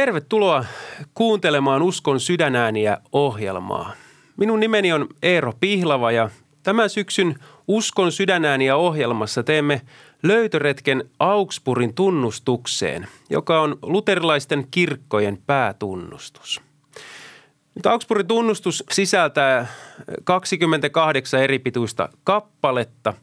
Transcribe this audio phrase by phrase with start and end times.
[0.00, 0.64] Tervetuloa
[1.14, 3.92] kuuntelemaan Uskon sydänääniä ohjelmaa.
[4.36, 6.30] Minun nimeni on Eero Pihlava ja
[6.62, 7.34] tämän syksyn
[7.68, 9.80] Uskon sydänääniä ohjelmassa teemme
[10.22, 16.60] löytöretken Augsburgin tunnustukseen, joka on luterilaisten kirkkojen päätunnustus.
[17.74, 19.66] Nyt Augsburgin tunnustus sisältää
[20.24, 23.14] 28 eri pituista kappaletta,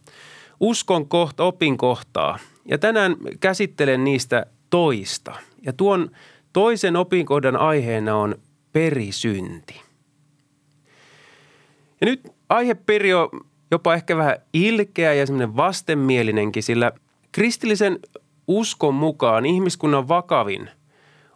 [0.60, 2.40] uskon kohta, opin kohtaa.
[2.66, 5.36] Ja tänään käsittelen niistä toista.
[5.66, 6.12] Ja tuon
[6.58, 8.36] Toisen opinkohdan aiheena on
[8.74, 9.82] perisynti.
[12.02, 13.30] Ja nyt aiheperi on
[13.72, 16.92] jopa ehkä vähän ilkeä ja semmoinen vastenmielinenkin, sillä
[17.32, 18.00] kristillisen
[18.48, 20.70] uskon mukaan ihmiskunnan vakavin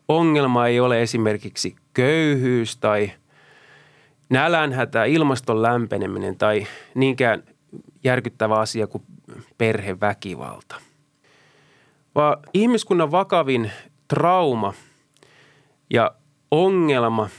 [0.07, 3.11] ongelma ei ole esimerkiksi köyhyys tai
[4.29, 7.43] nälänhätä, ilmaston lämpeneminen tai niinkään
[8.03, 9.03] järkyttävä asia kuin
[9.57, 10.75] perheväkivalta.
[12.15, 13.71] Vaan ihmiskunnan vakavin
[14.07, 14.73] trauma–
[15.93, 16.11] ja
[16.51, 17.29] ongelma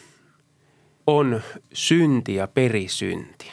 [1.07, 3.53] on synti ja perisynti.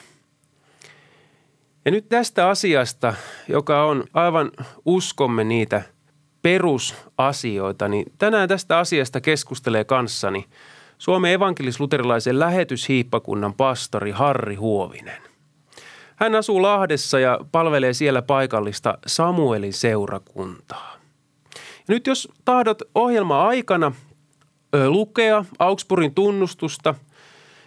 [1.85, 3.13] Ja nyt tästä asiasta,
[3.47, 4.51] joka on aivan
[4.85, 5.81] uskomme niitä
[6.41, 10.45] perusasioita, niin tänään tästä asiasta keskustelee kanssani
[10.97, 15.21] Suomen evankelis-luterilaisen lähetyshiippakunnan pastori Harri Huovinen.
[16.15, 20.97] Hän asuu Lahdessa ja palvelee siellä paikallista Samuelin seurakuntaa.
[21.55, 23.91] Ja nyt jos tahdot ohjelma aikana
[24.87, 26.95] lukea Augsburgin tunnustusta,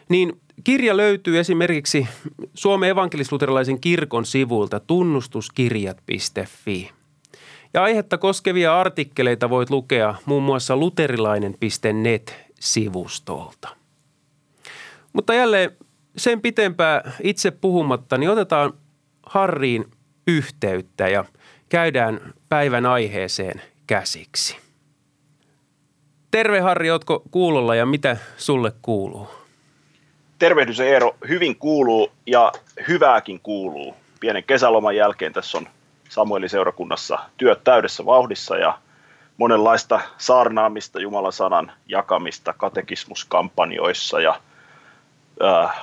[0.08, 2.08] niin kirja löytyy esimerkiksi
[2.54, 6.90] Suomen evankelisluterilaisen kirkon sivuilta tunnustuskirjat.fi.
[7.74, 13.68] Ja aihetta koskevia artikkeleita voit lukea muun muassa luterilainen.net-sivustolta.
[15.12, 15.76] Mutta jälleen
[16.16, 18.72] sen pitempää itse puhumatta, niin otetaan
[19.26, 19.84] Harriin
[20.26, 21.24] yhteyttä ja
[21.68, 24.56] käydään päivän aiheeseen käsiksi.
[26.32, 29.28] Terve Harri, ootko kuulolla ja mitä sulle kuuluu?
[30.38, 32.52] Tervehdys Eero, hyvin kuuluu ja
[32.88, 33.96] hyvääkin kuuluu.
[34.20, 35.68] Pienen kesäloman jälkeen tässä on
[36.08, 38.78] Samuelin seurakunnassa työt täydessä vauhdissa ja
[39.36, 44.40] monenlaista saarnaamista, Jumalan sanan jakamista katekismuskampanjoissa ja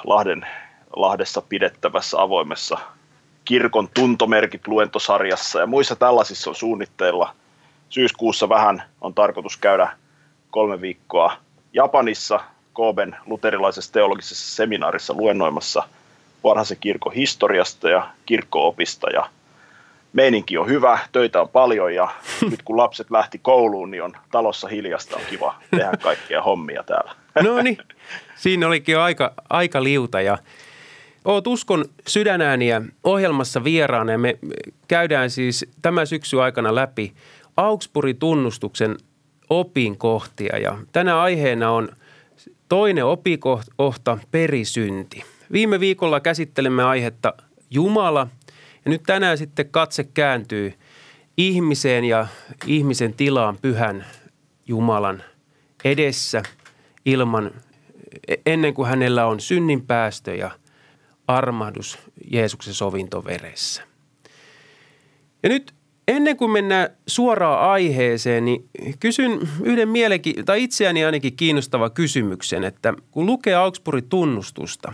[0.04, 0.48] Lahden,
[0.96, 2.78] Lahdessa pidettävässä avoimessa
[3.46, 7.36] kirkon tuntomerkit luentosarjassa ja muissa tällaisissa on suunnitteilla.
[7.90, 9.90] Syyskuussa vähän on tarkoitus käydä
[10.52, 11.34] kolme viikkoa
[11.74, 12.40] Japanissa
[12.74, 15.84] Koben luterilaisessa teologisessa seminaarissa luennoimassa
[16.44, 19.30] varhaisen kirkon historiasta ja kirkkoopista ja
[20.14, 22.10] meininki on hyvä, töitä on paljon ja
[22.52, 27.12] nyt kun lapset lähti kouluun, niin on talossa hiljasta, on kiva tehdä kaikkia hommia täällä.
[27.44, 27.78] No niin,
[28.36, 30.38] siinä olikin jo aika, aika liuta ja
[31.26, 34.40] Oot Uskon sydänääniä ohjelmassa vieraana ja me
[34.88, 37.14] käydään siis tämä syksy aikana läpi
[37.58, 38.98] Augsburgin tunnustuksen
[39.50, 41.90] opinkohtia ja tänä aiheena on
[42.70, 45.24] toinen opinkohta perisynti.
[45.52, 47.34] Viime viikolla käsittelemme aihetta
[47.72, 48.28] Jumala
[48.86, 50.74] ja nyt tänään sitten katse kääntyy
[51.38, 52.28] ihmiseen ja
[52.66, 54.06] ihmisen tilaan pyhän
[54.68, 55.24] Jumalan
[55.84, 56.44] edessä
[57.06, 57.52] ilman,
[58.46, 60.52] ennen kuin hänellä on synnin päästö ja
[61.28, 62.00] armahdus
[62.32, 63.84] Jeesuksen sovintoveressä.
[65.44, 65.74] Ja nyt
[66.10, 72.94] Ennen kuin mennään suoraan aiheeseen, niin kysyn yhden mielenki- tai itseäni ainakin kiinnostava kysymyksen, että
[73.12, 74.94] kun lukee Augsburgin tunnustusta,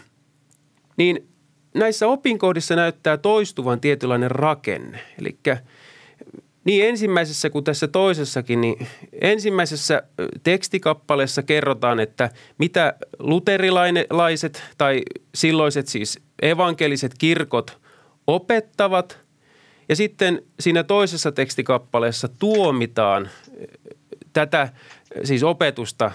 [0.97, 1.27] niin
[1.73, 4.99] näissä opinkohdissa näyttää toistuvan tietynlainen rakenne.
[5.19, 5.37] Eli
[6.63, 8.87] niin ensimmäisessä kuin tässä toisessakin, niin
[9.21, 10.03] ensimmäisessä
[10.43, 15.01] tekstikappaleessa kerrotaan, että mitä luterilaiset tai
[15.35, 17.77] silloiset siis evankeliset kirkot
[18.27, 19.19] opettavat–
[19.89, 23.67] ja sitten siinä toisessa tekstikappaleessa tuomitaan eh,
[24.33, 24.69] tätä
[25.23, 26.11] siis opetusta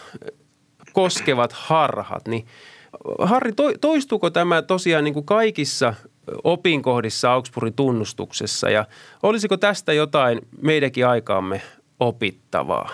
[0.92, 2.28] koskevat harhat.
[2.28, 2.46] Niin
[3.18, 5.94] Harri, toistuuko tämä tosiaan niin kuin kaikissa
[6.44, 8.84] opinkohdissa Augsburgin tunnustuksessa ja
[9.22, 11.62] olisiko tästä jotain meidänkin aikaamme
[12.00, 12.90] opittavaa?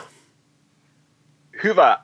[1.64, 1.98] Hyvä.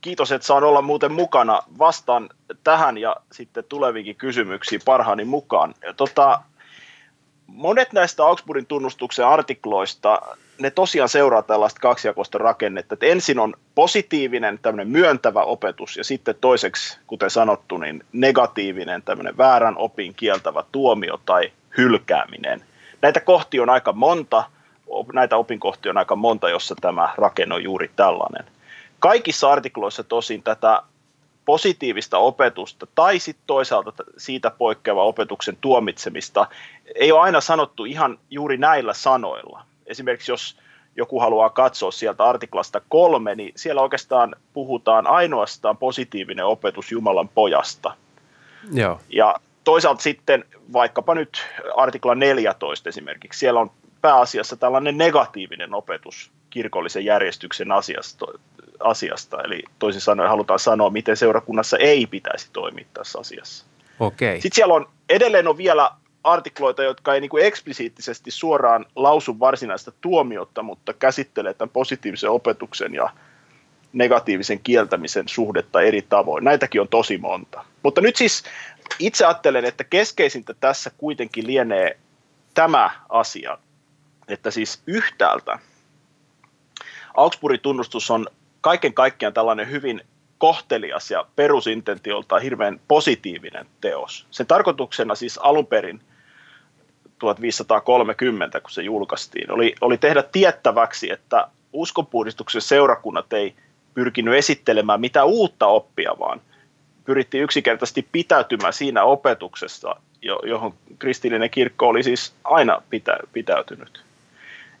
[0.00, 1.62] Kiitos, että saan olla muuten mukana.
[1.78, 2.28] Vastaan
[2.64, 5.74] tähän ja sitten tuleviinkin kysymyksiin parhaani mukaan.
[5.96, 6.42] Tota,
[7.48, 10.22] monet näistä Augsburgin tunnustuksen artikloista,
[10.58, 16.34] ne tosiaan seuraa tällaista kaksijakoista rakennetta, että ensin on positiivinen tämmöinen myöntävä opetus ja sitten
[16.40, 22.64] toiseksi, kuten sanottu, niin negatiivinen tämmöinen väärän opin kieltävä tuomio tai hylkääminen.
[23.02, 24.44] Näitä kohtia on aika monta,
[25.12, 28.44] näitä opinkohtia on aika monta, jossa tämä rakenne on juuri tällainen.
[28.98, 30.82] Kaikissa artikloissa tosin tätä
[31.48, 36.46] positiivista opetusta tai sitten toisaalta siitä poikkeava opetuksen tuomitsemista
[36.94, 39.62] ei ole aina sanottu ihan juuri näillä sanoilla.
[39.86, 40.56] Esimerkiksi jos,
[40.96, 47.94] joku haluaa katsoa sieltä artiklasta kolme, niin siellä oikeastaan puhutaan ainoastaan positiivinen opetus Jumalan pojasta.
[48.72, 49.00] Joo.
[49.08, 49.34] Ja
[49.64, 51.46] toisaalta sitten vaikkapa nyt
[51.76, 53.70] artikla 14 esimerkiksi, siellä on
[54.00, 58.26] pääasiassa tällainen negatiivinen opetus kirkollisen järjestyksen asiasta,
[58.80, 59.42] asiasta.
[59.42, 63.64] Eli toisin sanoen halutaan sanoa, miten seurakunnassa ei pitäisi toimia tässä asiassa.
[64.00, 64.40] Okei.
[64.40, 65.90] Sitten siellä on edelleen on vielä
[66.24, 72.94] artikloita, jotka ei niin kuin eksplisiittisesti suoraan lausu varsinaista tuomiota, mutta käsittelee tämän positiivisen opetuksen
[72.94, 73.10] ja
[73.92, 76.44] negatiivisen kieltämisen suhdetta eri tavoin.
[76.44, 77.64] Näitäkin on tosi monta.
[77.82, 78.42] Mutta nyt siis
[78.98, 81.98] itse ajattelen, että keskeisintä tässä kuitenkin lienee
[82.54, 83.58] tämä asia,
[84.28, 85.58] että siis yhtäältä
[87.18, 88.26] Augsburgin tunnustus on
[88.68, 90.00] kaiken kaikkiaan tällainen hyvin
[90.38, 94.26] kohtelias ja perusintentiolta hirveän positiivinen teos.
[94.30, 96.00] Sen tarkoituksena siis alun perin
[97.18, 103.54] 1530, kun se julkaistiin, oli, oli tehdä tiettäväksi, että uskonpuhdistuksen seurakunnat ei
[103.94, 106.40] pyrkinyt esittelemään mitään uutta oppia, vaan
[107.04, 109.96] pyrittiin yksinkertaisesti pitäytymään siinä opetuksessa,
[110.42, 114.07] johon kristillinen kirkko oli siis aina pitä, pitäytynyt.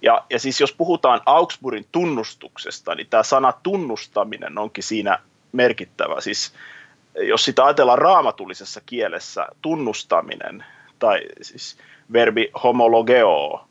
[0.02, 5.18] Ja, ja siis jos puhutaan Augsburgin tunnustuksesta, niin tämä sana tunnustaminen onkin siinä
[5.52, 6.20] merkittävä.
[6.20, 6.52] Siis
[7.14, 10.64] jos sitä ajatellaan raamatullisessa kielessä, tunnustaminen
[10.98, 11.78] tai siis
[12.12, 13.64] verbi homologeo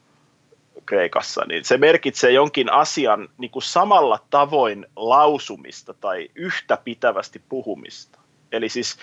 [0.86, 8.20] kreikassa, niin se merkitsee jonkin asian niin kuin samalla tavoin lausumista tai yhtä pitävästi puhumista.
[8.52, 8.98] Eli siis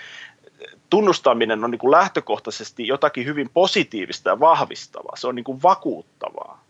[0.89, 5.15] tunnustaminen on niin kuin lähtökohtaisesti jotakin hyvin positiivista ja vahvistavaa.
[5.15, 6.64] Se on niin kuin vakuuttavaa.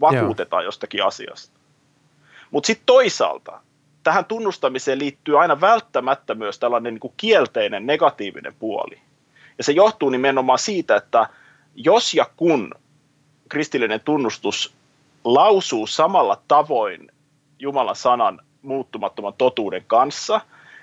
[0.00, 0.68] Vakuutetaan Joo.
[0.68, 1.58] jostakin asiasta.
[2.50, 3.60] Mutta sitten toisaalta
[4.02, 9.00] tähän tunnustamiseen liittyy aina välttämättä myös tällainen niin kuin kielteinen, negatiivinen puoli.
[9.58, 11.28] Ja se johtuu nimenomaan siitä, että
[11.74, 12.74] jos ja kun
[13.48, 14.74] kristillinen tunnustus
[15.24, 17.12] lausuu samalla tavoin
[17.58, 20.40] Jumalan sanan muuttumattoman totuuden kanssa,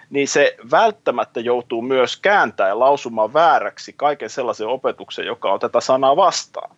[0.09, 5.81] niin se välttämättä joutuu myös kääntämään ja lausumaan vääräksi kaiken sellaisen opetuksen, joka on tätä
[5.81, 6.75] sanaa vastaan.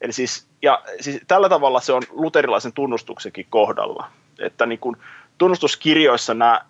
[0.00, 4.96] Eli siis, ja siis tällä tavalla se on luterilaisen tunnustuksenkin kohdalla, että niin kuin
[5.38, 6.60] tunnustuskirjoissa nämä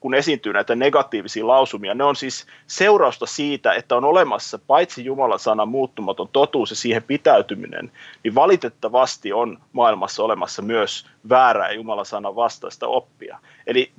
[0.00, 5.38] kun esiintyy näitä negatiivisia lausumia, ne on siis seurausta siitä, että on olemassa paitsi Jumalan
[5.38, 7.92] sanan muuttumaton totuus ja siihen pitäytyminen,
[8.24, 13.38] niin valitettavasti on maailmassa olemassa myös väärää Jumalan sanan vastaista oppia.
[13.66, 13.92] Eli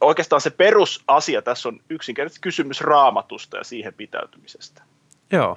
[0.00, 4.82] oikeastaan se perusasia tässä on yksinkertaisesti kysymys raamatusta ja siihen pitäytymisestä.
[5.32, 5.56] Joo.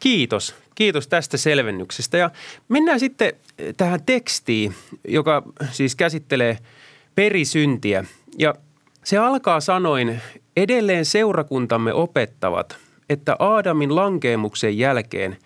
[0.00, 0.54] Kiitos.
[0.74, 2.18] Kiitos tästä selvennyksestä.
[2.18, 2.30] Ja
[2.68, 3.32] mennään sitten
[3.76, 4.74] tähän tekstiin,
[5.08, 6.58] joka siis käsittelee
[7.14, 8.04] perisyntiä.
[8.38, 8.54] Ja
[9.04, 10.20] se alkaa sanoin,
[10.56, 12.76] edelleen seurakuntamme opettavat,
[13.08, 15.36] että Aadamin lankeemuksen jälkeen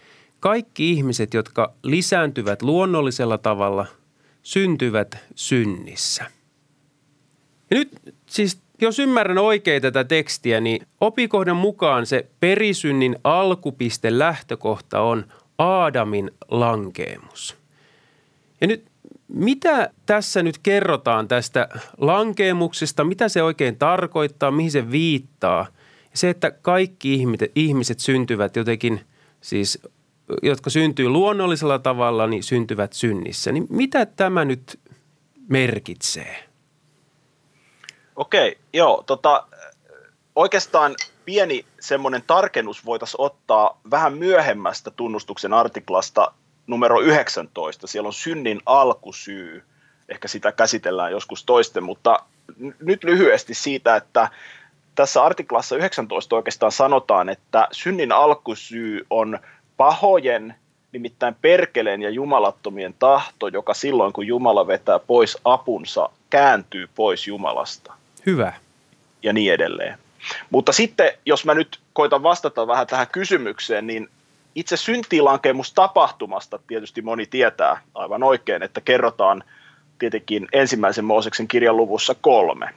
[0.40, 3.86] kaikki ihmiset, jotka lisääntyvät luonnollisella tavalla,
[4.42, 6.24] syntyvät synnissä.
[7.70, 7.88] Ja nyt
[8.26, 15.24] siis jos ymmärrän oikein tätä tekstiä, niin opikohdan mukaan se perisynnin alkupiste lähtökohta on
[15.58, 17.56] Aadamin lankeemus.
[18.60, 18.84] Ja nyt
[19.28, 21.68] mitä tässä nyt kerrotaan tästä
[21.98, 25.66] lankeemuksesta, mitä se oikein tarkoittaa, mihin se viittaa?
[26.14, 29.00] Se, että kaikki ihmiset syntyvät jotenkin,
[29.40, 29.82] siis
[30.42, 33.52] jotka syntyy luonnollisella tavalla, niin syntyvät synnissä.
[33.52, 34.80] Niin mitä tämä nyt
[35.48, 36.47] merkitsee?
[38.18, 39.46] Okei, joo, tota,
[40.36, 46.32] oikeastaan pieni semmoinen tarkennus voitaisiin ottaa vähän myöhemmästä tunnustuksen artiklasta
[46.66, 47.86] numero 19.
[47.86, 49.64] Siellä on synnin alkusyy.
[50.08, 52.18] Ehkä sitä käsitellään joskus toisten, mutta
[52.80, 54.28] nyt lyhyesti siitä, että
[54.94, 59.38] tässä artiklassa 19 oikeastaan sanotaan, että synnin alkusyy on
[59.76, 60.54] pahojen,
[60.92, 67.98] nimittäin perkeleen ja jumalattomien tahto, joka silloin kun Jumala vetää pois apunsa, kääntyy pois Jumalasta.
[68.28, 68.52] Hyvä.
[69.22, 69.98] Ja niin edelleen.
[70.50, 74.08] Mutta sitten, jos mä nyt koitan vastata vähän tähän kysymykseen, niin
[74.54, 74.76] itse
[75.74, 79.44] tapahtumasta tietysti moni tietää aivan oikein, että kerrotaan
[79.98, 82.70] tietenkin ensimmäisen Mooseksen kirjan luvussa kolme.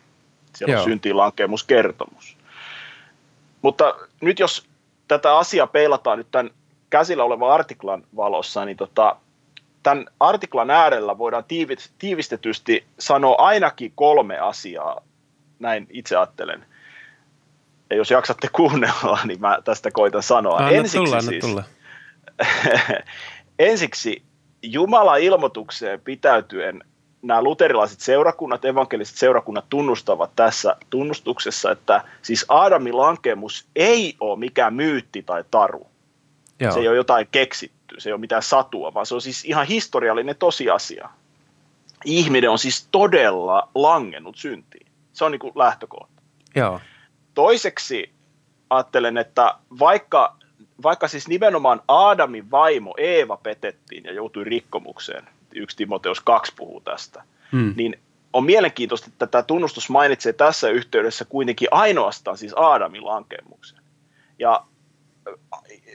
[0.55, 0.81] Siellä Joo.
[0.81, 2.37] on syntiinlankemuskertomus.
[3.61, 4.67] Mutta nyt jos
[5.07, 6.51] tätä asiaa peilataan nyt tämän
[6.89, 9.15] käsillä olevan artiklan valossa, niin tota,
[9.83, 11.45] tämän artiklan äärellä voidaan
[11.99, 15.01] tiivistetysti sanoa ainakin kolme asiaa,
[15.61, 16.65] näin itse ajattelen.
[17.89, 20.57] Ja jos jaksatte kuunnella, niin mä tästä koitan sanoa.
[20.57, 21.63] Anna ensiksi tulla, siis, tulla.
[23.59, 24.23] ensiksi
[24.63, 26.83] Jumala ilmoitukseen pitäytyen
[27.21, 34.73] nämä luterilaiset seurakunnat, evankeliset seurakunnat tunnustavat tässä tunnustuksessa, että siis Aadamin lankemus ei ole mikään
[34.73, 35.87] myytti tai taru.
[36.59, 36.71] Joo.
[36.71, 37.95] Se ei ole jotain keksitty.
[37.97, 41.09] Se ei ole mitään satua, vaan se on siis ihan historiallinen tosiasia.
[42.05, 44.90] Ihminen on siis todella langennut syntiin.
[45.13, 46.21] Se on niin kuin lähtökohta.
[46.55, 46.81] Joo.
[47.33, 48.13] Toiseksi
[48.69, 50.37] ajattelen, että vaikka,
[50.83, 57.23] vaikka siis nimenomaan Aadamin vaimo Eeva petettiin ja joutui rikkomukseen, yksi Timoteus 2 puhuu tästä,
[57.51, 57.73] hmm.
[57.77, 57.99] niin
[58.33, 63.79] on mielenkiintoista, että tämä tunnustus mainitsee tässä yhteydessä kuitenkin ainoastaan siis Aadamin lankemuksen.
[64.39, 64.63] Ja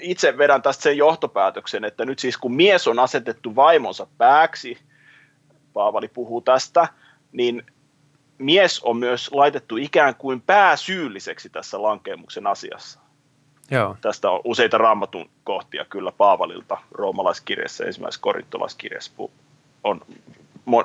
[0.00, 4.78] itse vedän tästä sen johtopäätöksen, että nyt siis kun mies on asetettu vaimonsa pääksi,
[5.72, 6.88] Paavali puhuu tästä,
[7.32, 7.62] niin
[8.38, 13.00] mies on myös laitettu ikään kuin pääsyylliseksi tässä lankemuksen asiassa.
[13.70, 13.96] Joo.
[14.00, 19.12] Tästä on useita raamatun kohtia kyllä Paavalilta roomalaiskirjassa, ensimmäisessä korintolaiskirjassa
[19.84, 20.00] on,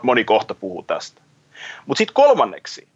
[0.01, 1.21] moni kohta puhuu tästä.
[1.85, 2.87] Mutta sitten kolmanneksi,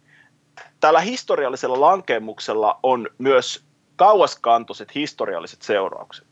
[0.80, 3.64] tällä historiallisella lankemuksella on myös
[3.96, 6.26] kauaskantoiset historialliset seuraukset.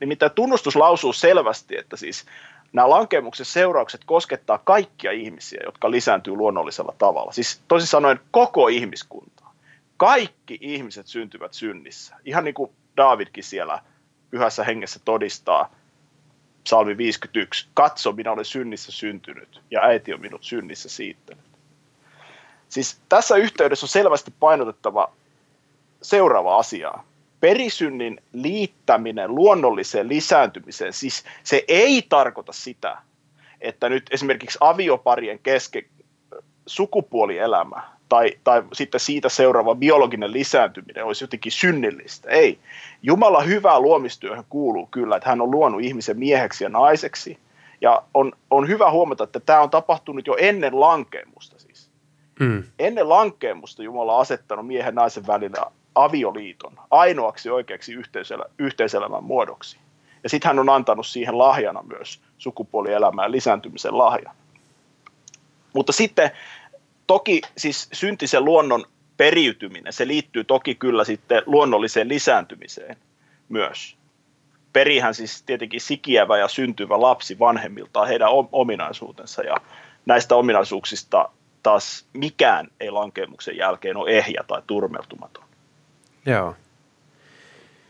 [0.00, 2.24] Nimittäin tunnustus lausuu selvästi, että siis
[2.72, 7.32] nämä lankemuksen seuraukset koskettaa kaikkia ihmisiä, jotka lisääntyy luonnollisella tavalla.
[7.32, 9.54] Siis toisin sanoen koko ihmiskuntaa.
[9.96, 12.16] Kaikki ihmiset syntyvät synnissä.
[12.24, 13.82] Ihan niin kuin Davidkin siellä
[14.30, 15.70] pyhässä hengessä todistaa,
[16.64, 21.44] psalmi 51, katso, minä olen synnissä syntynyt ja äiti on minut synnissä siittänyt.
[22.68, 25.12] Siis tässä yhteydessä on selvästi painotettava
[26.02, 27.04] seuraava asiaa.
[27.40, 32.98] Perisynnin liittäminen luonnolliseen lisääntymiseen, siis se ei tarkoita sitä,
[33.60, 35.84] että nyt esimerkiksi avioparien kesken
[36.66, 42.30] sukupuolielämä tai, tai sitten siitä seuraava biologinen lisääntyminen olisi jotenkin synnillistä.
[42.30, 42.58] Ei.
[43.02, 47.38] Jumala hyvää luomistyöhön kuuluu kyllä, että hän on luonut ihmisen mieheksi ja naiseksi.
[47.80, 51.90] Ja on, on hyvä huomata, että tämä on tapahtunut jo ennen lankemusta siis.
[52.40, 52.62] Mm.
[52.78, 55.66] Ennen lankemusta Jumala on asettanut miehen ja naisen välillä
[56.04, 59.78] avioliiton ainoaksi oikeaksi yhteiselä, yhteiselämän muodoksi.
[60.22, 64.34] Ja sitten hän on antanut siihen lahjana myös sukupuolielämään lisääntymisen lahjan.
[65.72, 66.30] Mutta sitten
[67.06, 68.84] toki siis syntisen luonnon
[69.16, 72.96] periytyminen, se liittyy toki kyllä sitten luonnolliseen lisääntymiseen
[73.48, 73.96] myös.
[74.72, 79.56] Perihän siis tietenkin sikiävä ja syntyvä lapsi vanhemmiltaan heidän ominaisuutensa ja
[80.06, 81.28] näistä ominaisuuksista
[81.62, 85.47] taas mikään ei lankemuksen jälkeen ole ehjä tai turmeltumaton.
[86.26, 86.56] Joo.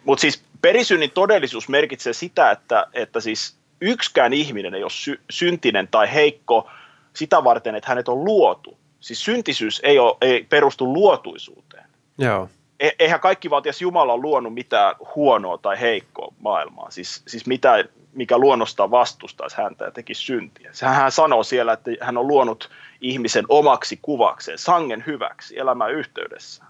[0.05, 5.89] Mutta siis perisynnin todellisuus merkitsee sitä, että, että siis yksikään ihminen ei ole sy- syntinen
[5.89, 6.71] tai heikko
[7.13, 8.79] sitä varten, että hänet on luotu.
[9.01, 11.85] Siis syntisyys ei, ole, ei perustu luotuisuuteen.
[12.19, 12.49] Joo.
[12.81, 16.91] E- eihän kaikki valtias Jumala ole luonut mitään huonoa tai heikkoa maailmaa.
[16.91, 20.71] Siis, siis mitä, mikä luonnostaan vastustaisi häntä ja tekisi syntiä.
[20.83, 22.71] Hän sanoo siellä, että hän on luonut
[23.01, 26.65] ihmisen omaksi kuvakseen, sangen hyväksi elämän yhteydessä.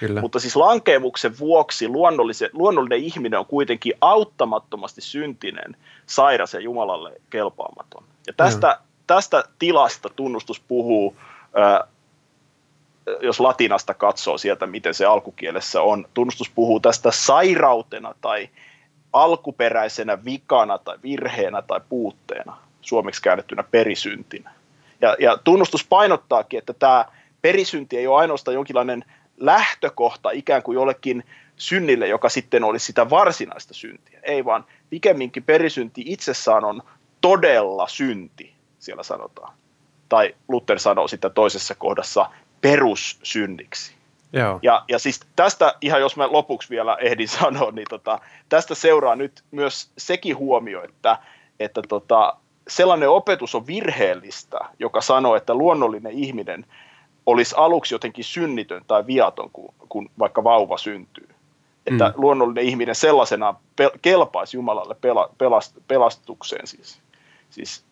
[0.00, 0.20] Kyllä.
[0.20, 1.88] Mutta siis lankeemuksen vuoksi
[2.52, 8.04] luonnollinen ihminen on kuitenkin auttamattomasti syntinen, sairas ja Jumalalle kelpaamaton.
[8.26, 11.16] Ja tästä, tästä tilasta tunnustus puhuu,
[13.20, 16.06] jos latinasta katsoo sieltä, miten se alkukielessä on.
[16.14, 18.48] Tunnustus puhuu tästä sairautena tai
[19.12, 24.50] alkuperäisenä vikana tai virheenä tai puutteena, suomeksi käännettynä perisyntinä.
[25.00, 27.04] Ja, ja tunnustus painottaakin, että tämä
[27.42, 29.04] perisynti ei ole ainoastaan jonkinlainen
[29.40, 31.24] lähtökohta ikään kuin jollekin
[31.56, 34.20] synnille, joka sitten olisi sitä varsinaista syntiä.
[34.22, 36.82] Ei vaan pikemminkin perisynti itsessään on
[37.20, 39.54] todella synti, siellä sanotaan.
[40.08, 42.30] Tai Luther sanoo sitä toisessa kohdassa
[42.60, 43.94] perussynniksi.
[44.32, 44.58] Joo.
[44.62, 48.18] Ja, ja siis tästä, ihan jos mä lopuksi vielä ehdin sanoa, niin tota,
[48.48, 51.18] tästä seuraa nyt myös sekin huomio, että,
[51.60, 52.36] että tota,
[52.68, 56.66] sellainen opetus on virheellistä, joka sanoo, että luonnollinen ihminen
[57.30, 61.28] olisi aluksi jotenkin synnitön tai viaton, kun, kun vaikka vauva syntyy.
[61.86, 62.14] Että mm.
[62.16, 67.00] luonnollinen ihminen sellaisena pe- kelpaisi Jumalalle pela- pelast- pelastukseen siis.
[67.50, 67.84] siis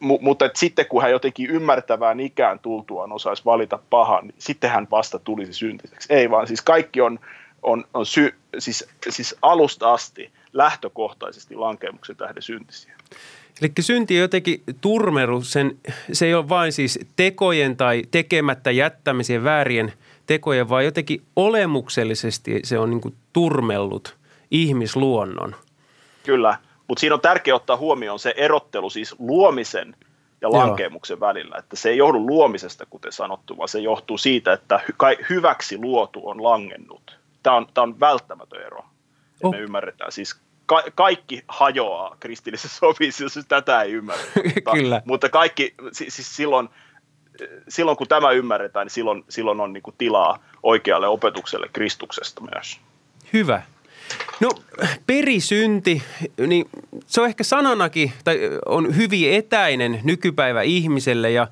[0.00, 4.70] mu- mutta et sitten kun hän jotenkin ymmärtävään ikään tultuaan osaisi valita pahan, niin sitten
[4.70, 6.12] hän vasta tulisi syntiseksi.
[6.12, 7.18] Ei vaan, siis kaikki on,
[7.62, 12.94] on, on sy- siis, siis alusta asti lähtökohtaisesti lankemuksen tähden syntisiä.
[13.60, 15.78] Eli synti on jotenkin turmeru, sen,
[16.12, 19.92] se ei ole vain siis tekojen tai tekemättä jättämisen väärien
[20.26, 24.16] tekojen, vaan jotenkin olemuksellisesti se on niin turmellut
[24.50, 25.56] ihmisluonnon.
[26.22, 29.96] Kyllä, mutta siinä on tärkeää ottaa huomioon se erottelu siis luomisen
[30.40, 31.28] ja lankemuksen Joo.
[31.28, 31.56] välillä.
[31.58, 34.80] Että se ei johdu luomisesta, kuten sanottu, vaan se johtuu siitä, että
[35.30, 37.18] hyväksi luotu on langennut.
[37.42, 38.84] Tämä on, tämä on välttämätön ero.
[39.42, 39.50] Oh.
[39.50, 44.24] Me ymmärretään siis ka- kaikki hajoaa kristillisessä opissa, jos tätä ei ymmärrä.
[44.54, 45.02] Mutta, Kyllä.
[45.04, 46.68] mutta kaikki, siis silloin,
[47.68, 52.80] silloin kun tämä ymmärretään, niin silloin, silloin on niin kuin tilaa oikealle opetukselle Kristuksesta myös.
[53.32, 53.62] Hyvä.
[54.40, 54.50] No
[55.06, 56.02] perisynti,
[56.46, 56.68] niin
[57.06, 61.48] se on ehkä sananakin, tai on hyvin etäinen nykypäivä ihmiselle ja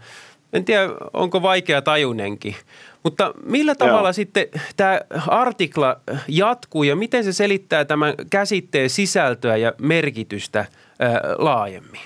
[0.57, 2.57] en tiedä, onko vaikea tajunenkin.
[3.03, 4.13] Mutta millä tavalla Joo.
[4.13, 4.47] sitten
[4.77, 10.59] tämä artikla jatkuu ja miten se selittää tämän käsitteen sisältöä ja merkitystä
[10.99, 12.01] ää, laajemmin?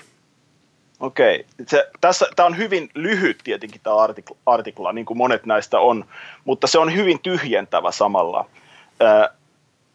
[0.99, 1.45] Okei.
[1.67, 6.05] Se, tässä, tämä on hyvin lyhyt tietenkin tämä artikla, artikla, niin kuin monet näistä on,
[6.45, 8.45] mutta se on hyvin tyhjentävä samalla.
[8.99, 9.29] Ää,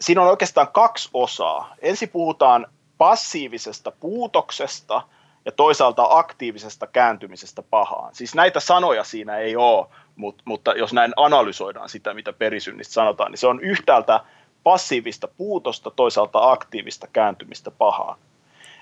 [0.00, 1.74] siinä on oikeastaan kaksi osaa.
[1.78, 2.66] Ensin puhutaan
[2.98, 5.02] passiivisesta puutoksesta
[5.46, 8.14] ja toisaalta aktiivisesta kääntymisestä pahaan.
[8.14, 9.86] Siis näitä sanoja siinä ei ole,
[10.16, 14.20] mutta, mutta jos näin analysoidaan sitä, mitä perisynnistä sanotaan, niin se on yhtäältä
[14.62, 18.18] passiivista puutosta, toisaalta aktiivista kääntymistä pahaan.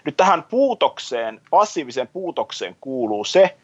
[0.05, 3.57] Nyt tähän puutokseen, passiiviseen puutokseen kuuluu se,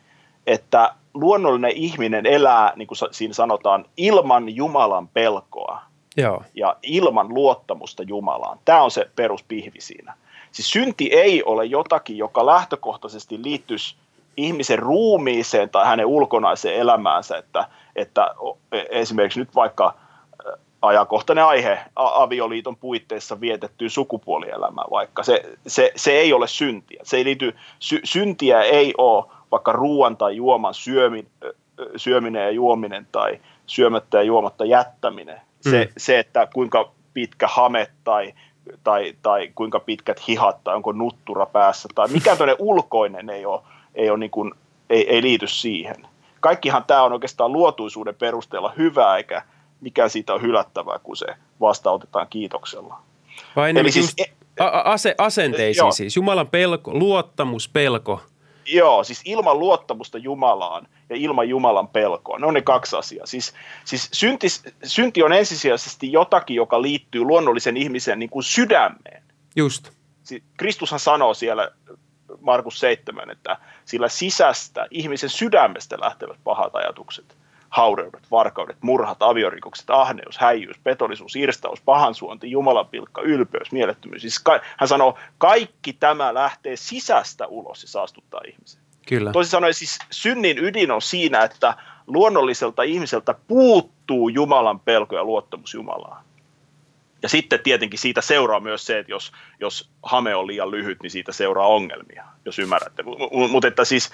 [0.46, 6.42] että luonnollinen ihminen elää, niin kuin siinä sanotaan, ilman Jumalan pelkoa Joo.
[6.54, 8.58] ja ilman luottamusta Jumalaan.
[8.64, 10.14] Tämä on se peruspihvi siinä.
[10.52, 13.96] Siis synti ei ole jotakin, joka lähtökohtaisesti liittyisi
[14.36, 18.34] ihmisen ruumiiseen tai hänen ulkonaiseen elämäänsä, että, että
[18.72, 19.94] e, esimerkiksi nyt vaikka
[20.82, 25.22] ajankohtainen aihe avioliiton puitteissa vietettyä sukupuolielämää vaikka.
[25.22, 27.00] Se, se, se ei ole syntiä.
[27.02, 31.28] Se ei liity, sy, syntiä ei ole vaikka ruoan tai juoman syömin,
[31.96, 35.40] syöminen ja juominen tai syömättä ja juomatta jättäminen.
[35.60, 35.92] Se, mm.
[35.96, 38.34] se että kuinka pitkä hame tai,
[38.84, 43.60] tai, tai kuinka pitkät hihat tai onko nuttura päässä tai mikä tuonne ulkoinen ei, ole,
[43.94, 44.52] ei, ole niin kuin,
[44.90, 45.96] ei, ei liity siihen.
[46.40, 49.42] Kaikkihan tämä on oikeastaan luotuisuuden perusteella hyvä, eikä
[49.80, 51.26] mikä siitä on hylättävää, kun se
[51.60, 53.02] vastaanotetaan kiitoksella.
[53.56, 54.32] Vai Eli siis, e-
[54.84, 55.92] ase, asenteisiin joo.
[55.92, 58.20] siis, Jumalan pelko, luottamus, pelko.
[58.72, 62.38] Joo, siis ilman luottamusta Jumalaan ja ilman Jumalan pelkoa.
[62.38, 63.26] Ne on ne kaksi asiaa.
[63.26, 64.46] Siis, siis synti,
[64.84, 69.22] synti on ensisijaisesti jotakin, joka liittyy luonnollisen ihmisen niin kuin sydämeen.
[69.56, 69.90] Just.
[70.22, 71.70] Siis Kristushan sanoo siellä
[72.40, 77.39] Markus 7, että sillä sisästä, ihmisen sydämestä lähtevät pahat ajatukset
[77.70, 84.22] haureudet, varkaudet, murhat, aviorikokset, ahneus, häijyys, petollisuus, irstaus, pahansuonti, jumalanpilkka, ylpeys, mielettömyys.
[84.22, 88.80] Siis ka- hän sanoo, kaikki tämä lähtee sisästä ulos ja saastuttaa ihmisen.
[89.08, 89.32] Kyllä.
[89.32, 91.74] Toisin sanoen siis synnin ydin on siinä, että
[92.06, 96.24] luonnolliselta ihmiseltä puuttuu Jumalan pelko ja luottamus Jumalaan.
[97.22, 101.10] Ja sitten tietenkin siitä seuraa myös se, että jos, jos hame on liian lyhyt, niin
[101.10, 103.02] siitä seuraa ongelmia, jos ymmärrätte.
[103.50, 104.10] Mutta että siis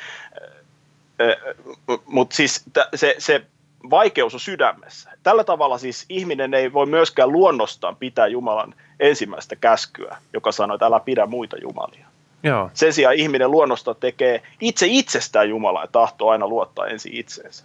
[2.07, 3.42] mutta siis t- se, se
[3.90, 5.11] vaikeus on sydämessä.
[5.22, 10.87] Tällä tavalla siis ihminen ei voi myöskään luonnostaan pitää Jumalan ensimmäistä käskyä, joka sanoo, että
[10.87, 12.07] älä pidä muita jumalia.
[12.42, 12.70] Joo.
[12.74, 17.64] Sen sijaan ihminen luonnosta tekee itse itsestään Jumalaa ja tahtoo aina luottaa ensin itseensä.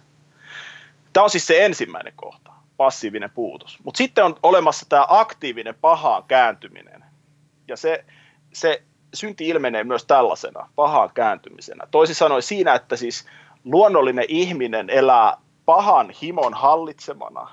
[1.12, 3.78] Tämä on siis se ensimmäinen kohta, passiivinen puutos.
[3.84, 7.04] Mutta sitten on olemassa tämä aktiivinen pahaan kääntyminen.
[7.68, 8.04] Ja se,
[8.52, 8.82] se
[9.14, 11.86] synti ilmenee myös tällaisena, pahaan kääntymisenä.
[11.90, 13.26] Toisin sanoen siinä, että siis
[13.64, 17.50] luonnollinen ihminen elää pahan himon hallitsemana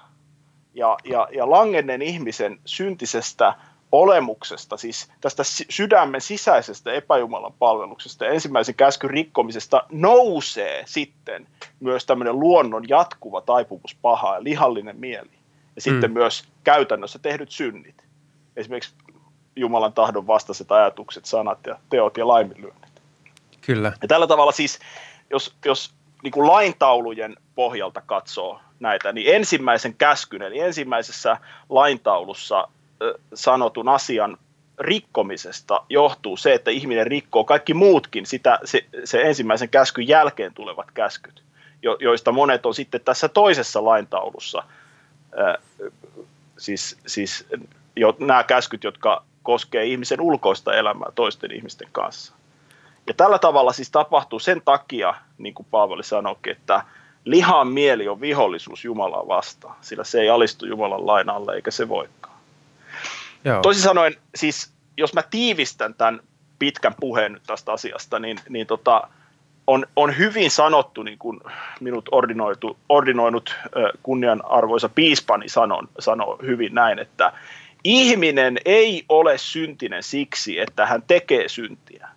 [0.74, 3.54] ja, ja, ja langenneen ihmisen syntisestä
[3.92, 11.48] olemuksesta, siis tästä sydämen sisäisestä epäjumalan palveluksesta ja ensimmäisen käskyn rikkomisesta nousee sitten
[11.80, 15.40] myös tämmöinen luonnon jatkuva taipumus pahaa ja lihallinen mieli.
[15.76, 16.14] Ja sitten mm.
[16.14, 18.04] myös käytännössä tehdyt synnit.
[18.56, 18.94] Esimerkiksi
[19.56, 23.02] Jumalan tahdon vastaiset ajatukset, sanat ja teot ja laiminlyönnit.
[23.62, 23.94] Kyllä.
[24.02, 24.80] Ja tällä tavalla siis,
[25.30, 31.38] jos, jos niin kuin laintaulujen pohjalta katsoo näitä, niin ensimmäisen käskyn, eli ensimmäisessä
[31.70, 32.68] laintaulussa
[33.34, 34.38] sanotun asian
[34.80, 40.92] rikkomisesta johtuu se, että ihminen rikkoo kaikki muutkin sitä, se, se ensimmäisen käskyn jälkeen tulevat
[40.92, 41.44] käskyt,
[41.82, 44.64] jo, joista monet on sitten tässä toisessa laintaulussa,
[46.58, 47.46] siis, siis
[47.96, 52.34] jo, nämä käskyt, jotka koskee ihmisen ulkoista elämää toisten ihmisten kanssa.
[53.08, 56.84] Ja tällä tavalla siis tapahtuu sen takia, niin kuin Paavali sanoikin, että
[57.26, 61.90] lihan mieli on vihollisuus Jumalaa vastaan, sillä se ei alistu Jumalan lain alle eikä se
[61.90, 62.36] voikaan.
[63.46, 63.62] Joo.
[63.62, 66.20] Toisin sanoen, siis jos mä tiivistän tämän
[66.60, 69.08] pitkän puheen nyt tästä asiasta, niin, niin tota,
[69.68, 71.40] on, on hyvin sanottu, niin kuin
[71.80, 73.56] minut ordinoitu, ordinoinut
[74.04, 77.34] kunnianarvoisa piispani sanoo, sanoo hyvin näin, että
[77.84, 82.10] ihminen ei ole syntinen siksi, että hän tekee syntiä,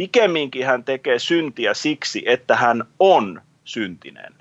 [0.00, 4.34] Pikemminkin hän tekee syntiä siksi, että hän on syntinen.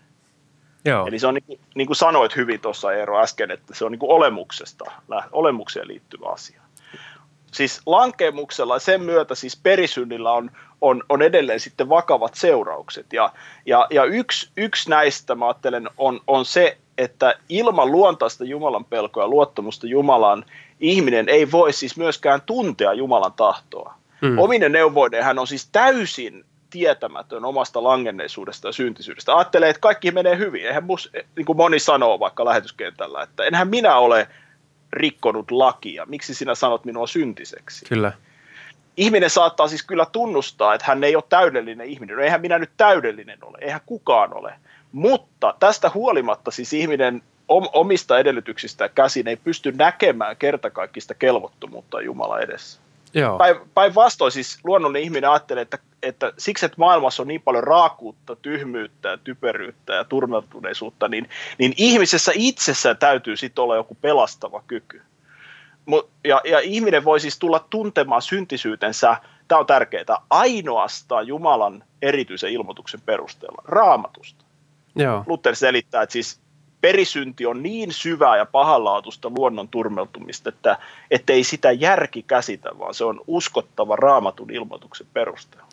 [0.86, 1.08] Joo.
[1.08, 3.92] Eli se on niin kuin, niin kuin sanoit hyvin tuossa Eero äsken, että se on
[3.92, 4.86] niin kuin olemuksesta,
[5.32, 6.62] olemukseen liittyvä asia.
[7.52, 13.13] Siis lankemuksella sen myötä siis perisynnillä on, on, on edelleen sitten vakavat seuraukset.
[13.13, 13.34] Ja,
[13.65, 19.24] ja, ja yksi, yksi näistä, mä ajattelen, on, on se, että ilman luontaista Jumalan pelkoa
[19.24, 20.46] ja luottamusta Jumalaan
[20.80, 23.94] ihminen ei voi siis myöskään tuntea Jumalan tahtoa.
[24.22, 24.38] Mm.
[24.38, 29.36] Ominen neuvoinen hän on siis täysin tietämätön omasta langenneisuudesta ja syntisyydestä.
[29.36, 30.65] Ajattelee, että kaikki menee hyvin.
[30.65, 34.28] Eihän mus, niin kuin moni sanoo vaikka lähetyskentällä, että enhän minä ole
[34.94, 36.06] rikkonut lakia.
[36.06, 37.86] Miksi sinä sanot minua syntiseksi?
[37.86, 38.12] Kyllä.
[38.98, 42.15] Ihminen saattaa siis kyllä tunnustaa, että hän ei ole täydellinen ihminen.
[42.15, 44.54] No eihän minä nyt täydellinen ole, eihän kukaan ole.
[44.92, 52.80] Mutta tästä huolimatta siis ihminen omista edellytyksistä käsin ei pysty näkemään kertakaikkista kelvottomuutta Jumala edessä.
[53.74, 59.18] Päinvastoin siis luonnollinen ihminen ajattelee, että, että siksi, että maailmassa on niin paljon raakuutta, tyhmyyttä,
[59.24, 65.02] typeryyttä ja turmeltuneisuutta, niin, niin ihmisessä itsessään täytyy sitten olla joku pelastava kyky.
[66.24, 73.02] Ja, ja ihminen voi siis tulla tuntemaan syntisyytensä, tämä on tärkeää, ainoastaan Jumalan erityisen ilmoituksen
[73.06, 74.46] perusteella, raamatusta.
[74.96, 75.24] Joo.
[75.28, 76.40] Luther selittää, että siis
[76.82, 80.52] perisynti on niin syvää ja pahanlaatuista luonnon turmeltumista,
[81.12, 85.68] että ei sitä järki käsitä, vaan se on uskottava raamatun ilmoituksen perusteella.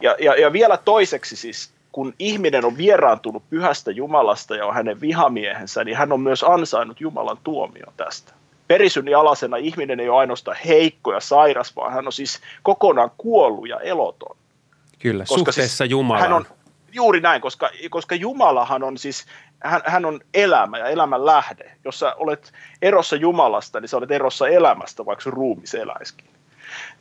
[0.00, 5.00] Ja, ja, ja vielä toiseksi siis, kun ihminen on vieraantunut pyhästä Jumalasta ja on hänen
[5.00, 8.32] vihamiehensä, niin hän on myös ansainnut Jumalan tuomio tästä.
[8.68, 13.68] Perisynnin alasena ihminen ei ole ainoastaan heikko ja sairas, vaan hän on siis kokonaan kuollut
[13.68, 14.36] ja eloton.
[14.98, 16.22] Kyllä, koska suhteessa siis Jumalaan.
[16.22, 16.46] Hän on,
[16.92, 19.26] juuri näin, koska, koska Jumalahan on siis
[19.64, 21.72] hän, hän on elämä ja elämän lähde.
[21.84, 26.26] Jos sä olet erossa Jumalasta, niin sä olet erossa elämästä, vaikka sun ruumis eläiskin.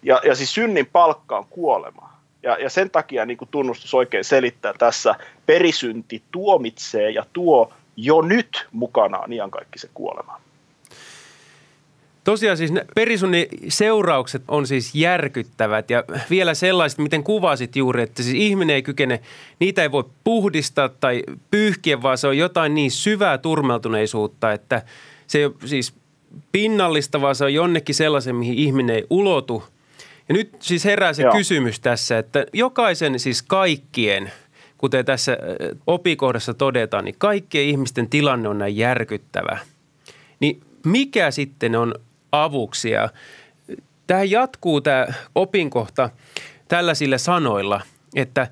[0.03, 2.13] Ja, ja siis synnin palkka on kuolema.
[2.43, 8.21] Ja, ja sen takia niin kuin tunnustus oikein selittää tässä, perisynti tuomitsee ja tuo jo
[8.21, 9.29] nyt mukanaan
[9.75, 10.41] se kuolema.
[12.33, 18.35] Tosiaan siis perisunnin seuraukset on siis järkyttävät ja vielä sellaiset, miten kuvasit juuri, että siis
[18.35, 19.19] ihminen ei kykene,
[19.59, 24.81] niitä ei voi puhdistaa tai pyyhkiä, vaan se on jotain niin syvää turmeltuneisuutta, että
[25.27, 25.93] se ei ole siis
[26.51, 29.63] pinnallista, vaan se on jonnekin sellaisen, mihin ihminen ei ulotu.
[30.29, 31.33] Ja nyt siis herää se Joo.
[31.33, 34.31] kysymys tässä, että jokaisen siis kaikkien,
[34.77, 35.37] kuten tässä
[35.87, 39.57] opikohdassa todetaan, niin kaikkien ihmisten tilanne on näin järkyttävä.
[40.39, 41.93] Niin mikä sitten on
[42.33, 42.89] avuksi.
[42.89, 43.09] Ja
[44.07, 46.09] tähän jatkuu tämä opinkohta
[46.67, 47.81] tällaisilla sanoilla,
[48.15, 48.47] että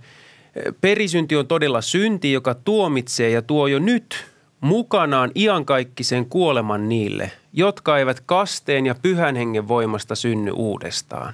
[0.82, 4.26] perisynti on todella synti, joka tuomitsee ja tuo jo nyt
[4.62, 11.34] mukanaan iankaikkisen kuoleman niille, jotka eivät kasteen ja pyhän hengen voimasta synny uudestaan.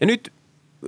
[0.00, 0.32] Ja nyt,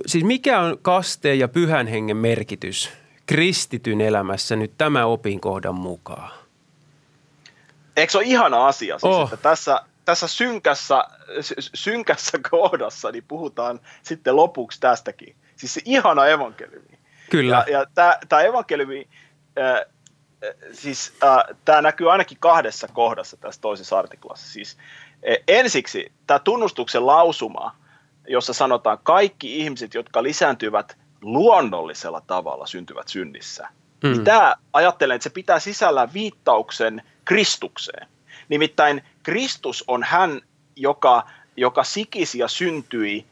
[0.05, 2.89] siis mikä on kasteen ja pyhän hengen merkitys
[3.25, 6.31] kristityn elämässä nyt tämä opinkohdan mukaan?
[7.97, 8.99] Eikö se ole ihana asia?
[8.99, 9.23] Siis, oh.
[9.23, 11.03] että tässä tässä synkässä,
[11.73, 15.35] synkässä kohdassa niin puhutaan sitten lopuksi tästäkin.
[15.55, 16.99] Siis se ihana evankeliumi.
[17.29, 17.65] Kyllä.
[17.67, 17.85] Ja, ja
[18.29, 19.07] tämä evankeliumi,
[19.59, 19.81] äh,
[20.71, 24.47] siis äh, tämä näkyy ainakin kahdessa kohdassa tässä toisessa artiklassa.
[24.47, 24.77] Siis
[25.11, 27.75] äh, ensiksi tämä tunnustuksen lausuma,
[28.27, 33.67] jossa sanotaan kaikki ihmiset, jotka lisääntyvät luonnollisella tavalla, syntyvät synnissä.
[34.03, 34.09] Mm.
[34.09, 38.07] Niin tämä ajattelen, että se pitää sisällä viittauksen Kristukseen.
[38.49, 40.41] Nimittäin Kristus on hän,
[40.75, 41.23] joka,
[41.57, 43.25] joka sikisi ja syntyi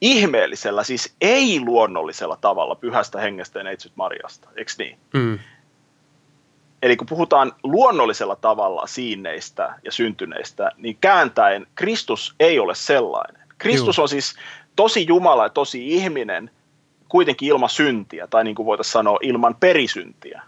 [0.00, 4.98] ihmeellisellä, siis ei-luonnollisella tavalla pyhästä hengestä ja neitsyt Mariasta, eikö niin?
[5.12, 5.38] Mm.
[6.82, 13.48] Eli kun puhutaan luonnollisella tavalla siineistä ja syntyneistä, niin kääntäen Kristus ei ole sellainen.
[13.58, 14.02] Kristus Juh.
[14.02, 14.34] on siis
[14.76, 16.50] tosi Jumala ja tosi ihminen,
[17.08, 20.42] kuitenkin ilman syntiä, tai niin kuin voitaisiin sanoa, ilman perisyntiä.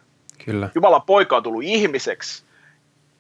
[0.44, 0.70] Kyllä.
[0.74, 2.43] Jumalan poika on tullut ihmiseksi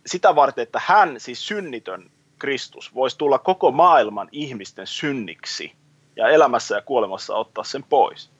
[0.06, 5.72] sitä varten, että hän, siis synnitön Kristus, voisi tulla koko maailman ihmisten synniksi
[6.16, 8.30] ja elämässä ja kuolemassa ottaa sen pois.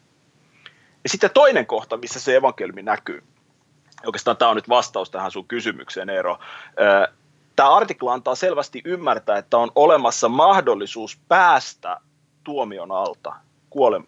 [1.05, 3.23] Ja sitten toinen kohta, missä se evankeliumi näkyy,
[4.07, 6.39] oikeastaan tämä on nyt vastaus tähän sun kysymykseen, Eero.
[7.57, 12.01] Tämä artikla antaa selvästi ymmärtää, että on olemassa mahdollisuus päästä
[12.45, 13.35] tuomion alta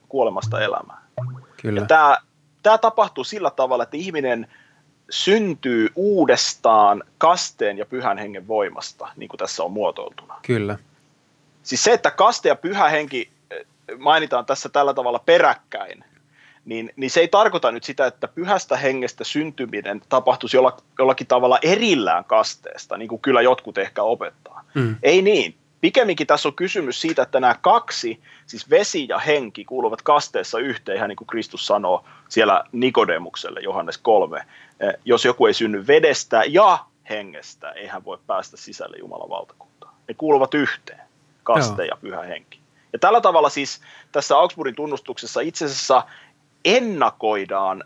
[0.09, 1.03] kuolemasta elämään.
[1.63, 1.81] Kyllä.
[1.81, 2.17] Ja tämä,
[2.63, 4.47] tämä tapahtuu sillä tavalla, että ihminen–
[5.11, 10.35] syntyy uudestaan kasteen ja pyhän hengen voimasta, niin kuin tässä on muotoiltuna.
[10.43, 10.79] Kyllä.
[11.63, 13.67] Siis se, että kaste ja pyhä henki eh,
[13.99, 16.05] mainitaan tässä tällä tavalla peräkkäin,
[16.65, 20.57] niin, niin se ei tarkoita nyt sitä, että pyhästä hengestä syntyminen tapahtuisi
[20.99, 24.65] jollakin tavalla erillään kasteesta, niin kuin kyllä jotkut ehkä opettaa.
[24.75, 24.97] Mm.
[25.03, 25.55] Ei niin.
[25.81, 30.97] Pikemminkin tässä on kysymys siitä, että nämä kaksi, siis vesi ja henki, kuuluvat kasteessa yhteen,
[30.97, 34.39] ihan niin kuin Kristus sanoo siellä Nikodemukselle, Johannes 3.
[34.81, 36.79] Eh, jos joku ei synny vedestä ja
[37.11, 39.95] hengestä, ei hän voi päästä sisälle Jumalan valtakuntaan.
[40.09, 41.01] Ne kuuluvat yhteen,
[41.43, 41.89] kaste Joo.
[41.91, 42.61] ja pyhä henki.
[42.93, 43.81] Ja tällä tavalla siis
[44.13, 46.03] tässä Augsburgin tunnustuksessa itse asiassa
[46.65, 47.85] ennakoidaan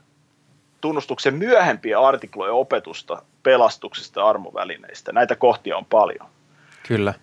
[0.81, 5.13] tunnustuksen myöhempiä artikloja opetusta pelastuksesta ja armovälineistä.
[5.13, 6.27] Näitä kohtia on paljon.
[6.89, 7.15] Kyllä.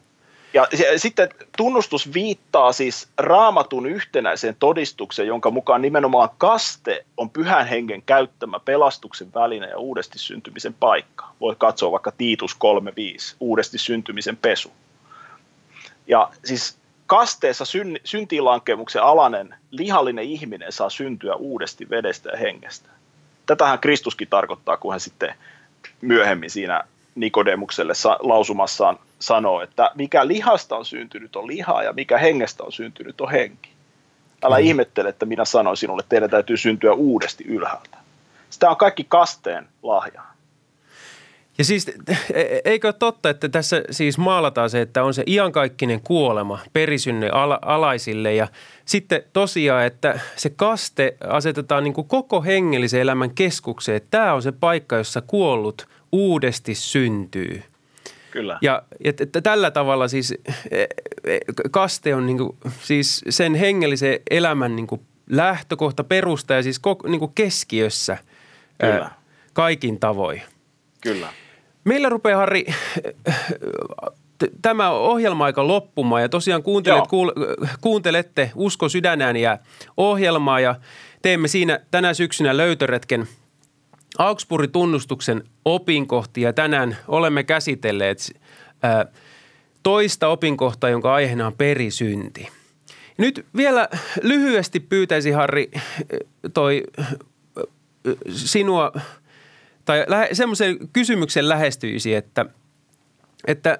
[0.53, 8.01] Ja sitten tunnustus viittaa siis raamatun yhtenäiseen todistukseen, jonka mukaan nimenomaan kaste on pyhän hengen
[8.01, 11.27] käyttämä pelastuksen väline ja uudesti syntymisen paikka.
[11.41, 14.71] Voi katsoa vaikka Tiitus 3.5, uudesti syntymisen pesu.
[16.07, 22.89] Ja siis kasteessa syn, syntiinlankemuksen alainen lihallinen ihminen saa syntyä uudesti vedestä ja hengestä.
[23.45, 25.33] Tätähän Kristuskin tarkoittaa, kun hän sitten
[26.01, 26.83] myöhemmin siinä
[27.17, 33.21] Nikodemukselle lausumassaan sanoo, että mikä lihasta on syntynyt on lihaa ja mikä hengestä on syntynyt
[33.21, 33.69] on henki.
[34.43, 34.65] Älä mm.
[34.65, 37.97] ihmettele, että minä sanoin sinulle, että teidän täytyy syntyä uudesti ylhäältä.
[38.49, 40.21] Sitä on kaikki kasteen lahja.
[41.57, 45.23] Ja siis e, e, eikö ole totta, että tässä siis maalataan se, että on se
[45.27, 48.47] iankaikkinen kuolema perisynne ala- alaisille ja
[48.85, 54.01] sitten tosiaan, että se kaste asetetaan niin kuin koko hengellisen elämän keskukseen.
[54.11, 57.63] Tämä on se paikka, jossa kuollut uudesti syntyy.
[58.31, 58.59] Kyllä.
[58.61, 60.33] Ja että tällä tavalla siis
[60.71, 60.85] e,
[61.71, 67.19] kaste on niin kuin, siis sen hengellisen elämän niin kuin lähtökohta, perusta ja siis niin
[67.19, 68.17] kuin keskiössä
[68.77, 69.11] Kyllä.
[69.53, 70.41] kaikin tavoin.
[71.01, 71.27] Kyllä.
[71.83, 72.65] Meillä rupeaa, Harri,
[74.61, 77.31] tämä ohjelma-aika loppumaan ja tosiaan kuuntelet, kuul,
[77.81, 79.57] kuuntelette Usko sydänääniä
[79.97, 80.75] ohjelmaa ja
[81.21, 83.27] teemme siinä tänä syksynä löytöretken
[84.17, 86.53] Augsburgin tunnustuksen opinkohtia.
[86.53, 88.41] Tänään olemme käsitelleet
[88.83, 89.05] ää,
[89.83, 92.47] toista opinkohtaa, jonka aiheena on perisynti.
[93.17, 93.89] Nyt vielä
[94.21, 95.71] lyhyesti pyytäisi Harri
[96.53, 96.83] toi
[98.29, 98.91] sinua–
[99.87, 102.45] tai semmoisen kysymyksen lähestyisi, että,
[103.47, 103.77] että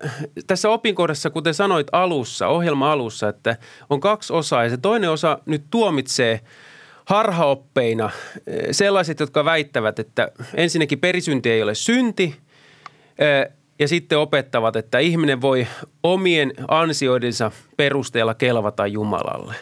[0.48, 3.58] tässä opinkohdassa, kuten sanoit alussa, ohjelma alussa, että
[3.90, 6.40] on kaksi osaa ja se toinen osa nyt tuomitsee
[7.08, 8.10] harhaoppeina
[8.48, 12.36] eh, sellaiset, jotka väittävät, että ensinnäkin perisynti ei ole synti
[13.20, 15.68] eh, ja sitten opettavat, että ihminen voi
[16.04, 19.56] omien ansioidensa perusteella kelvata Jumalalle.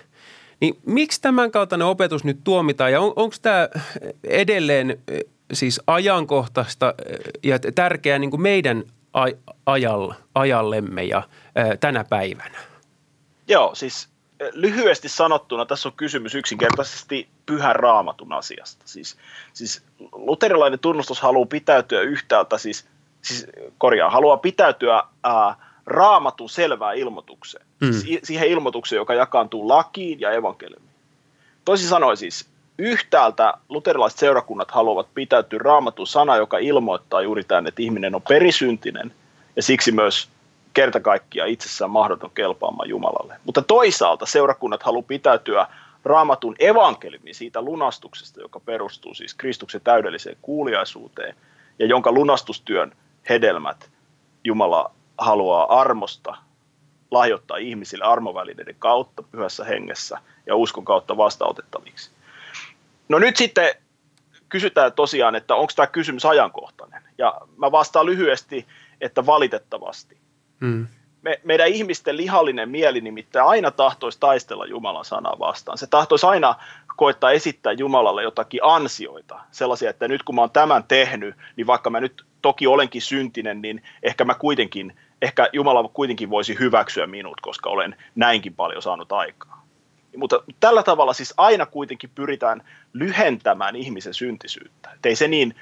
[0.61, 3.69] Niin miksi tämän kaltainen opetus nyt tuomitaan ja on, onko tämä
[4.23, 5.19] edelleen eh,
[5.53, 6.93] siis ajankohtaista
[7.43, 8.83] ja tärkeää niin kuin meidän
[9.65, 11.23] ajalla, ajallemme ja
[11.79, 12.57] tänä päivänä?
[13.47, 14.14] Joo, siis
[14.53, 18.87] lyhyesti sanottuna tässä on kysymys yksinkertaisesti pyhän raamatun asiasta.
[18.87, 19.17] Siis,
[19.53, 22.85] siis luterilainen tunnustus haluaa pitäytyä yhtäältä, siis,
[23.21, 27.65] siis korjaa, haluaa pitäytyä ää, raamatun selvää ilmoitukseen.
[27.81, 27.93] Mm.
[27.93, 30.95] Siis siihen ilmoitukseen, joka jakaantuu lakiin ja evankeliumiin.
[31.65, 37.81] Toisin sanoen siis yhtäältä luterilaiset seurakunnat haluavat pitäytyä raamatun sana, joka ilmoittaa juuri tämän, että
[37.81, 39.13] ihminen on perisyntinen
[39.55, 40.29] ja siksi myös
[40.75, 43.39] kerta kaikkiaan itsessään mahdoton kelpaamaan Jumalalle.
[43.45, 45.67] Mutta toisaalta seurakunnat haluavat pitäytyä
[46.03, 51.35] raamatun evankeliumiin siitä lunastuksesta, joka perustuu siis Kristuksen täydelliseen kuuliaisuuteen
[51.79, 52.91] ja jonka lunastustyön
[53.29, 53.89] hedelmät
[54.43, 56.37] Jumala haluaa armosta
[57.11, 62.11] lahjoittaa ihmisille armovälineiden kautta pyhässä hengessä ja uskon kautta vastaanotettaviksi.
[63.09, 63.75] No nyt sitten
[64.49, 67.01] kysytään tosiaan, että onko tämä kysymys ajankohtainen.
[67.17, 68.67] Ja mä vastaan lyhyesti,
[69.01, 70.24] että valitettavasti.
[70.59, 70.87] Mm.
[71.21, 75.77] Me, meidän ihmisten lihallinen mieli nimittäin aina tahtoisi taistella Jumalan sanaa vastaan.
[75.77, 76.55] Se tahtoisi aina
[76.95, 81.89] koittaa esittää Jumalalle jotakin ansioita, sellaisia, että nyt kun mä oon tämän tehnyt, niin vaikka
[81.89, 87.41] mä nyt toki olenkin syntinen, niin ehkä mä kuitenkin, ehkä Jumala kuitenkin voisi hyväksyä minut,
[87.41, 89.65] koska olen näinkin paljon saanut aikaa.
[90.17, 92.63] Mutta tällä tavalla siis aina kuitenkin pyritään
[92.93, 94.89] lyhentämään ihmisen syntisyyttä.
[94.95, 95.55] Et ei se niin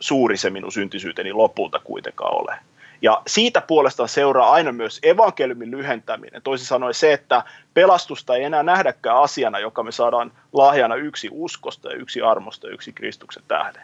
[0.00, 2.56] suuri se minun syntisyyteni lopulta kuitenkaan ole.
[3.02, 6.42] Ja siitä puolestaan seuraa aina myös evankeliumin lyhentäminen.
[6.42, 7.42] Toisin sanoen se, että
[7.74, 12.72] pelastusta ei enää nähdäkään asiana, joka me saadaan lahjana yksi uskosta ja yksi armosta ja
[12.72, 13.82] yksi Kristuksen tähden.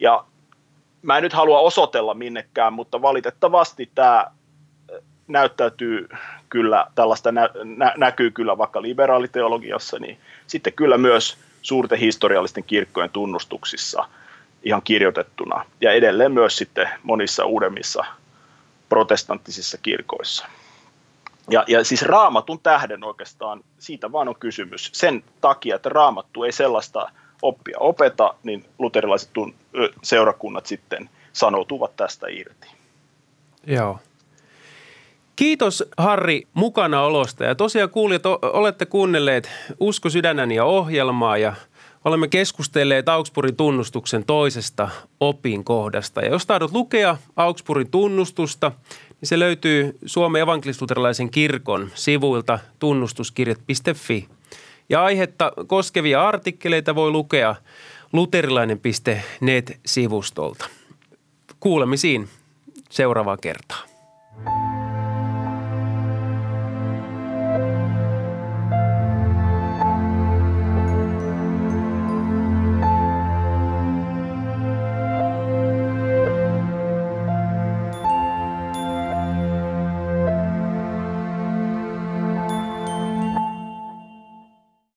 [0.00, 0.24] Ja
[1.02, 4.26] mä en nyt halua osoitella minnekään, mutta valitettavasti tämä
[5.28, 6.08] näyttäytyy
[6.48, 13.10] kyllä, tällaista nä, nä, näkyy kyllä vaikka liberaaliteologiassa, niin sitten kyllä myös suurten historiallisten kirkkojen
[13.10, 14.08] tunnustuksissa
[14.62, 18.04] ihan kirjoitettuna ja edelleen myös sitten monissa uudemmissa
[18.94, 20.46] protestanttisissa kirkoissa.
[21.50, 24.90] Ja, ja siis raamatun tähden oikeastaan, siitä vaan on kysymys.
[24.92, 27.10] Sen takia, että raamattu ei sellaista
[27.42, 29.30] oppia opeta, niin luterilaiset
[30.02, 32.68] seurakunnat sitten sanoutuvat tästä irti.
[33.66, 33.98] Joo.
[35.36, 41.52] Kiitos Harri mukanaolosta ja tosiaan kuulijat, olette kuunnelleet Usko sydänäni ja ohjelmaa ja
[42.04, 44.88] olemme keskustelleet Augsburgin tunnustuksen toisesta
[45.20, 46.20] opinkohdasta.
[46.20, 48.72] Ja jos tahdot lukea Augsburgin tunnustusta,
[49.20, 54.28] niin se löytyy Suomen evankelisluterilaisen kirkon sivuilta tunnustuskirjat.fi.
[54.88, 57.54] Ja aihetta koskevia artikkeleita voi lukea
[58.12, 60.68] luterilainen.net-sivustolta.
[61.60, 62.28] Kuulemisiin
[62.90, 63.82] seuraavaa kertaa.